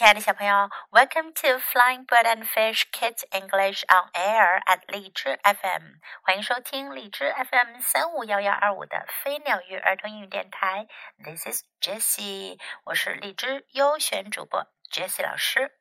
[0.00, 10.86] 亲爱的小朋友，Welcome to Flying Bird and Fish Kids English on Air at 荔枝 FM，欢迎收听荔枝 FM 三五幺幺二五的飞鸟鱼儿童英语电台。
[11.24, 15.72] This is Jessie，我是荔枝优选主播 Jessie 老师。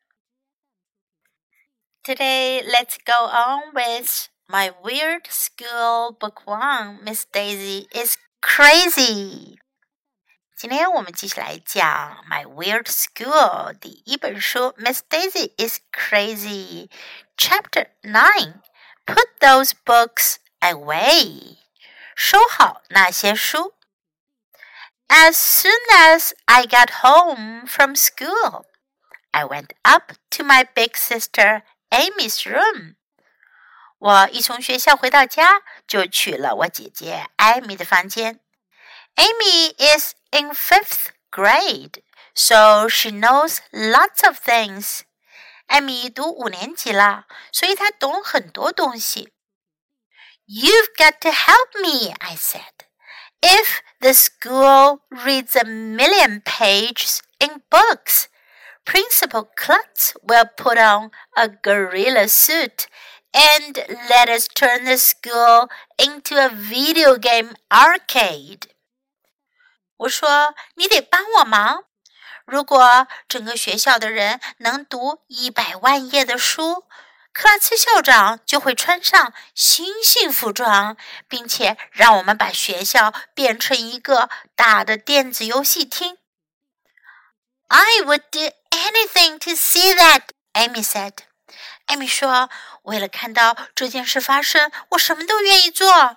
[2.03, 7.03] Today, let's go on with my weird school book one.
[7.03, 9.57] Miss Daisy is crazy.
[10.59, 21.57] 今天我们继续来讲《My Weird School》第一本书《Miss Daisy is Crazy》，Chapter Nine。Put those books away，
[22.15, 23.75] 收好那些书。
[25.07, 28.65] As soon as I got home from school,
[29.31, 32.95] I went up to my big sister Amy's room.
[33.99, 38.39] 我一从学校回到家，就去了我姐姐艾米的房间。
[39.15, 45.01] Amy is in fifth grade, so she knows lots of things.
[45.67, 49.33] 艾米读五年级了，所以她懂很多东西。
[50.47, 52.85] You've got to help me, I said.
[53.41, 58.27] If the school reads a million pages in books,
[58.85, 62.87] Principal Klutz will put on a gorilla suit
[63.33, 65.67] and let us turn the school
[65.97, 68.67] into a video game arcade.
[70.00, 71.84] 我说：“你得帮我忙。
[72.46, 76.84] 如果整个学校的人能读一百万页的书，
[77.32, 80.96] 克拉茨校长就会穿上星星服装，
[81.28, 86.16] 并且让我们把学校变成一个大的电子游戏厅。”
[87.68, 90.22] I would do anything to see that,
[90.54, 91.12] Amy said.
[91.86, 92.48] 艾米说
[92.82, 96.16] ：“为了看到这件事发生，我什么都愿意做。”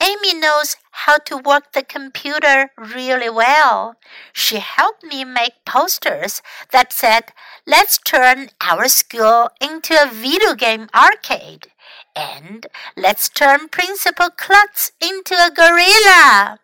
[0.00, 3.96] Amy knows how to work the computer really well.
[4.32, 7.32] She helped me make posters that said,
[7.66, 11.68] Let's turn our school into a video game arcade.
[12.14, 16.60] And let's turn Principal Klutz into a gorilla.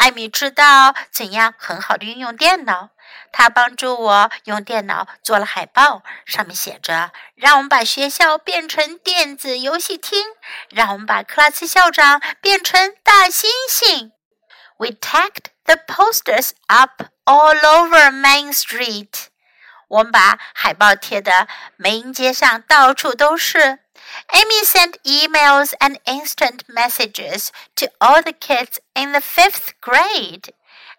[0.00, 2.88] 艾米知道怎样很好的运用电脑，
[3.32, 10.24] 她帮助我用电脑做了海报，上面写着：“让我们把学校变成电子游戏厅，
[10.70, 14.12] 让我们把克拉斯校长变成大猩猩。”
[14.80, 19.29] We tacked the posters up all over Main Street.
[19.89, 23.79] 我们把海报贴的梅英街上到处都是。
[24.29, 30.49] Amy sent emails and instant messages to all the kids in the fifth grade.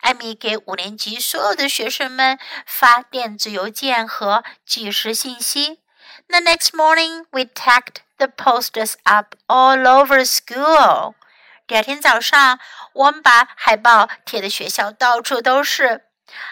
[0.00, 5.80] 艾米给五年级所有的学生们发电子邮件和即时信息。
[6.28, 11.14] The next morning, we tacked the posters up all over school.
[11.66, 12.58] 第二天早上，
[12.92, 16.04] 我们把海报贴的学校到处都是。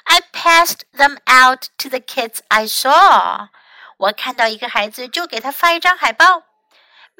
[0.05, 2.89] I passed them out to the kids I saw.
[2.89, 3.49] saw。
[3.97, 6.43] 我看到一个孩子，就给他发一张海报。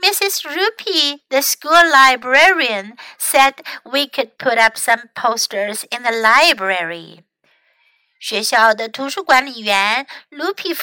[0.01, 0.43] Mrs.
[0.43, 7.23] Roopy, the school librarian, said we could put up some posters in the library.
[8.19, 10.73] 学校的图书管理员 Roopy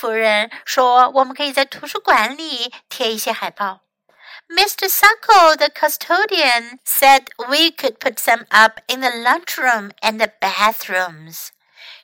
[4.89, 11.49] Sacco, the custodian, said we could put some up in the lunchroom and the bathrooms.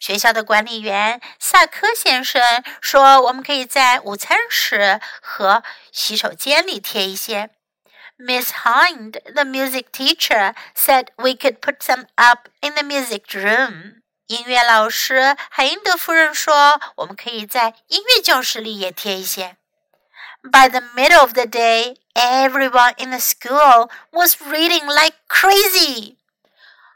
[0.02, 2.42] 学校的管理员萨科先生
[2.80, 7.50] 说：“我们可以在午餐室和洗手间里贴一些。”
[8.18, 14.02] Miss Hind, the music teacher, said we could put some up in the music room.
[14.26, 19.56] 音乐老师海因德夫人说：“我们可以在音乐教室里也贴一些。”
[20.42, 26.16] By the middle of the day, everyone in the school was reading like crazy.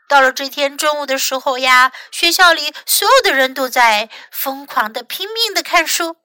[0.09, 6.17] 到了这天中午的时候呀，学校里所有的人都在疯狂的、拼命的看书。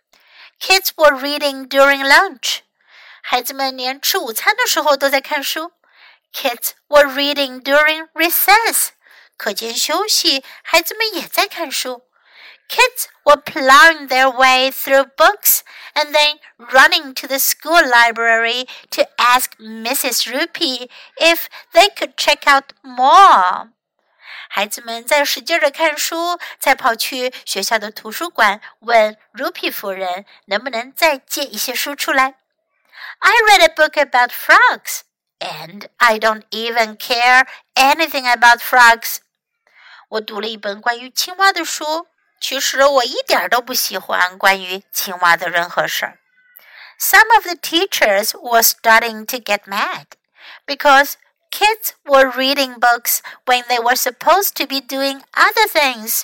[0.59, 2.59] Kids were reading during lunch，
[3.24, 5.72] 孩子们连吃午餐的时候都在看书。
[6.34, 8.90] Kids were reading during recess，
[9.38, 12.03] 课间休息，孩子们也在看书。
[12.71, 15.62] Kids were plowing their way through books
[15.94, 16.39] and then
[16.71, 20.25] running to the school library to ask Mrs.
[20.31, 20.88] Roopy
[21.18, 23.71] if they could check out more.
[24.47, 32.35] 孩子们在使劲的看书，再跑去学校的图书馆问 Roopy 夫人能不能再借一些书出来。
[33.19, 35.01] I read a book about frogs,
[35.39, 39.17] and I don't even care anything about frogs.
[40.07, 42.07] 我读了一本关于青蛙的书。
[42.40, 46.19] 其实我一点都不喜欢关于青蛙的任何事儿。
[46.99, 50.06] Some of the teachers were starting to get mad
[50.67, 51.14] because
[51.50, 56.23] kids were reading books when they were supposed to be doing other things.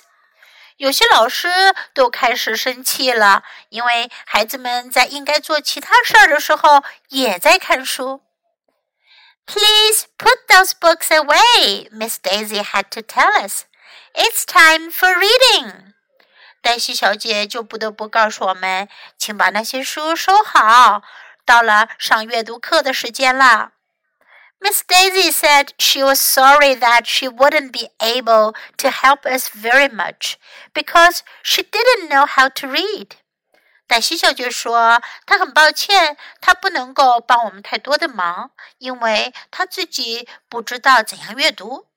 [0.78, 1.48] 有些老师
[1.94, 8.22] 都开始生气了，因为孩子们在应该做其他事儿的时候也在看书。
[9.46, 13.64] Please put those books away, Miss Daisy had to tell us.
[14.14, 15.92] It's time for reading.
[16.67, 21.01] 黛西小姐就不得不告诉我们，请把那些书收好，
[21.45, 23.71] 到了上阅读课的时间了。
[24.59, 30.33] Miss Daisy said she was sorry that she wouldn't be able to help us very much
[30.73, 33.11] because she didn't know how to read.
[33.87, 41.87] 黛西小姐说：“她很抱歉，她不能够帮我们太多的忙，因为她自己不知道怎样阅读。”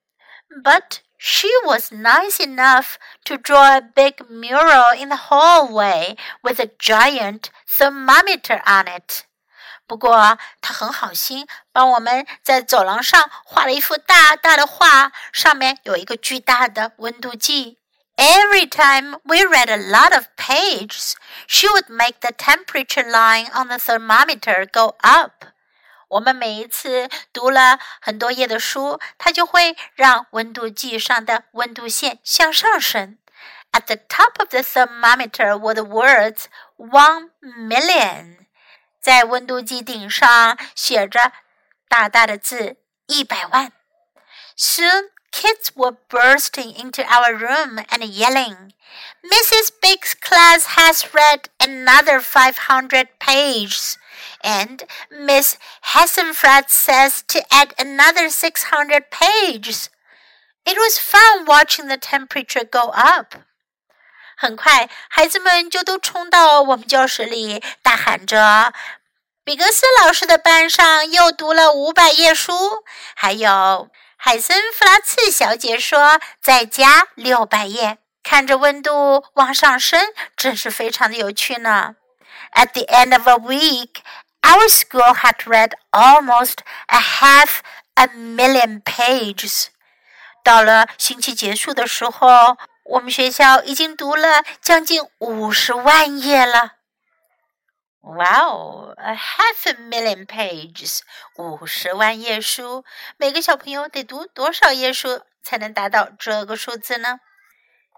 [0.63, 6.70] But she was nice enough to draw a big mural in the hallway with a
[6.78, 9.24] giant thermometer on it.
[9.86, 17.78] 不过他很好心，帮我们在走廊上画了一幅大大的画，上面有一个巨大的温度计。
[18.16, 21.12] Every time we read a lot of pages,
[21.46, 25.44] she would make the temperature line on the thermometer go up.
[26.10, 33.18] 我们每一次读了很多页的书，她就会让温度计上的温度线向上升。
[33.72, 36.44] At the top of the thermometer were the words
[36.76, 38.46] one million.
[39.00, 41.32] 在温度计顶上写着
[41.88, 42.76] 大大的字“
[43.06, 43.72] 一百万”。
[44.56, 48.72] Soon kids were bursting into our room and yelling,
[49.22, 49.70] "Mrs.
[49.82, 53.96] Big's class has read another 500 pages."
[54.42, 55.56] And Miss
[55.92, 59.88] Hassenfrat says to add another 600 pages.
[60.64, 63.34] It was fun watching the temperature go up.
[64.36, 68.72] 很快，孩子们就都冲到我们教室里，大喊着：“
[69.44, 72.84] 比格斯老师的班上又读了五百页书。”
[73.16, 81.94] 还有海森弗拉茨小姐说：“再加六百页。”看着温度往上升，真是非常的有趣呢。
[82.53, 84.01] At the end of a week,
[84.41, 87.61] our school had read almost a half
[87.95, 89.67] a million pages.
[90.43, 92.57] 到了星期结束的时候。
[92.83, 96.73] 我们学校已经读了将近五十万页了。
[98.01, 101.01] Wow, a half a million pages，
[101.37, 102.83] 五十万页书。
[103.17, 107.19] 每个小朋友得读多少页书才能达到这个数字呢？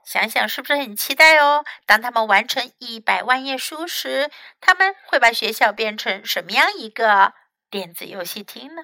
[0.05, 1.63] 想想是不是很期待哦？
[1.85, 4.29] 当他们完成一百万页书时，
[4.59, 7.33] 他们会把学校变成什么样一个
[7.69, 8.83] 电子游戏厅呢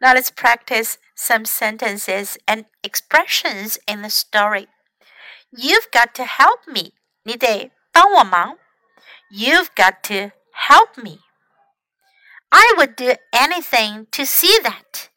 [0.00, 4.68] ？Now let's practice some sentences and expressions in the story.
[5.50, 6.92] You've got to help me.
[7.22, 8.58] 你得帮我忙。
[9.30, 11.20] You've got to help me.
[12.48, 15.08] I would do anything to see that.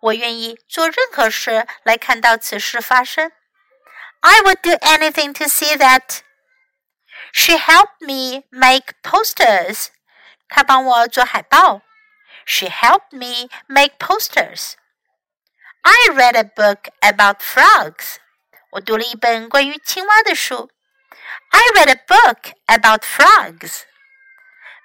[0.00, 3.30] 我愿意做任何事来看到此事发生。
[4.21, 6.21] I would do anything to see that.
[7.31, 9.89] She helped me make posters.
[10.49, 11.81] 她帮我做海报。
[12.45, 14.75] She helped me make posters.
[15.83, 18.17] I read a book about frogs.
[18.71, 20.69] 我读了一本关于青蛙的书。
[21.49, 23.83] I read a book about frogs.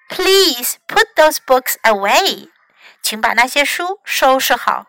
[0.09, 2.51] Please put those books away.
[3.03, 4.87] 请把那些书收拾好。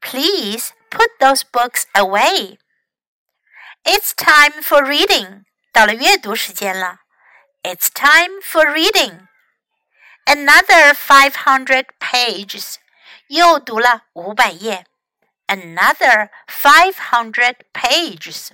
[0.00, 2.58] Please put those books away.
[3.84, 5.44] It's time for reading.
[5.72, 7.00] 到了阅读时间了。
[7.62, 9.28] It's time for reading.
[10.24, 12.76] Another five hundred pages.
[13.28, 14.86] 又读了五百页。
[15.50, 18.52] another 500 pages.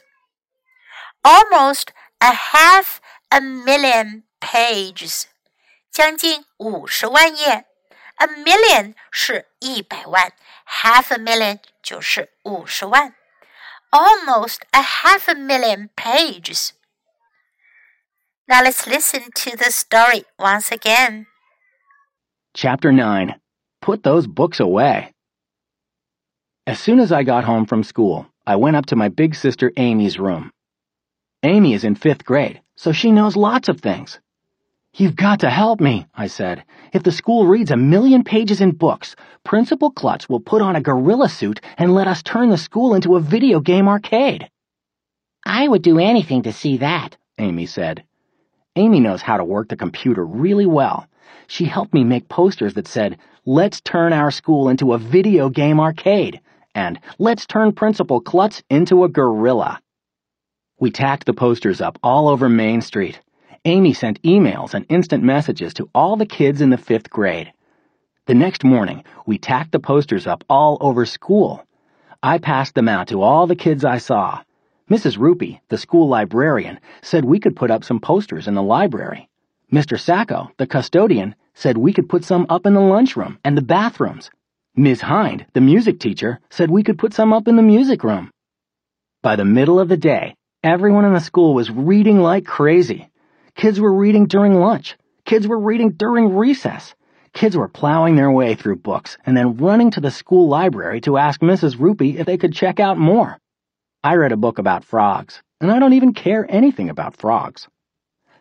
[1.22, 5.26] Almost a half a million pages.
[5.90, 7.66] 将近五十万页。
[8.16, 10.32] A million 是一百万，
[10.66, 13.14] half a million 就是五十万。
[13.93, 16.73] Almost a half a million pages.
[18.47, 21.27] Now let's listen to the story once again.
[22.53, 23.35] Chapter 9
[23.81, 25.11] Put those books away.
[26.65, 29.73] As soon as I got home from school, I went up to my big sister
[29.75, 30.51] Amy's room.
[31.43, 34.19] Amy is in fifth grade, so she knows lots of things.
[34.93, 36.65] You've got to help me, I said.
[36.91, 40.81] If the school reads a million pages in books, Principal Klutz will put on a
[40.81, 44.49] gorilla suit and let us turn the school into a video game arcade.
[45.45, 48.03] I would do anything to see that, Amy said.
[48.75, 51.07] Amy knows how to work the computer really well.
[51.47, 55.79] She helped me make posters that said, Let's turn our school into a video game
[55.79, 56.41] arcade
[56.75, 59.81] and let's turn Principal Klutz into a gorilla.
[60.79, 63.19] We tacked the posters up all over Main Street.
[63.65, 67.53] Amy sent emails and instant messages to all the kids in the fifth grade.
[68.25, 71.63] The next morning, we tacked the posters up all over school.
[72.23, 74.41] I passed them out to all the kids I saw.
[74.89, 75.19] Mrs.
[75.19, 79.29] Roopy, the school librarian, said we could put up some posters in the library.
[79.71, 79.99] Mr.
[79.99, 84.31] Sacco, the custodian, said we could put some up in the lunchroom and the bathrooms.
[84.75, 85.01] Ms.
[85.01, 88.31] Hind, the music teacher, said we could put some up in the music room.
[89.21, 93.10] By the middle of the day, everyone in the school was reading like crazy.
[93.55, 94.97] Kids were reading during lunch.
[95.25, 96.95] Kids were reading during recess.
[97.33, 101.17] Kids were plowing their way through books and then running to the school library to
[101.17, 101.77] ask Mrs.
[101.77, 103.37] Roopy if they could check out more.
[104.03, 107.67] I read a book about frogs, and I don't even care anything about frogs.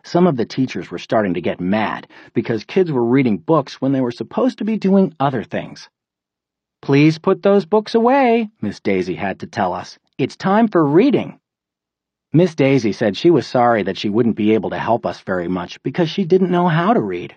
[0.03, 3.91] Some of the teachers were starting to get mad because kids were reading books when
[3.91, 5.89] they were supposed to be doing other things.
[6.81, 9.99] Please put those books away, Miss Daisy had to tell us.
[10.17, 11.39] It's time for reading.
[12.33, 15.47] Miss Daisy said she was sorry that she wouldn't be able to help us very
[15.47, 17.35] much because she didn't know how to read.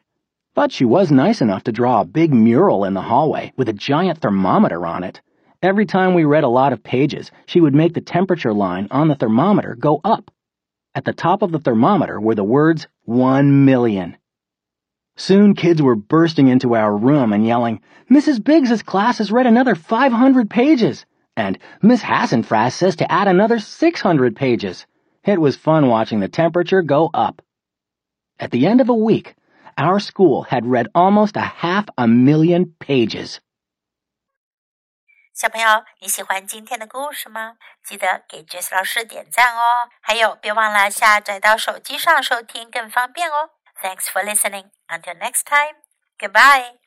[0.54, 3.72] But she was nice enough to draw a big mural in the hallway with a
[3.72, 5.20] giant thermometer on it
[5.64, 9.08] Every time we read a lot of pages, she would make the temperature line on
[9.08, 10.30] the thermometer go up.
[10.94, 14.18] At the top of the thermometer were the words, one million.
[15.16, 18.44] Soon kids were bursting into our room and yelling, Mrs.
[18.44, 24.35] Biggs's class has read another 500 pages, and Miss Hassenfraz says to add another 600
[24.35, 24.85] pages.
[25.23, 27.41] It was fun watching the temperature go up.
[28.39, 29.35] At the end of a week,
[29.77, 33.39] our school had read almost a half a million pages.
[35.33, 37.55] 小朋友，你喜欢今天的故事吗？
[37.81, 39.87] 记得给 Jess 老师点赞哦！
[40.01, 43.51] 还有，别忘了下载到手机上收听更方便哦。
[43.81, 44.65] Thanks for listening.
[44.89, 45.75] Until next time.
[46.19, 46.82] Goodbye.